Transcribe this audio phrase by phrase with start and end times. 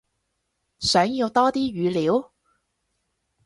[0.79, 2.31] 想要多啲語料？